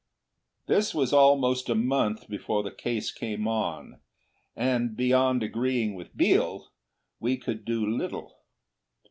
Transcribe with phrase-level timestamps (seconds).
[0.65, 4.01] This was almost a month before the case came on;
[4.55, 6.71] and beyond agreeing with Biel,
[7.19, 8.39] we could do little.